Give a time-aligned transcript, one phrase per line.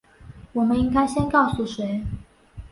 [0.53, 2.03] 我们应该先告诉谁？